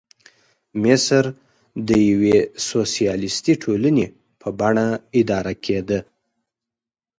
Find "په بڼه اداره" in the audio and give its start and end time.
4.41-5.53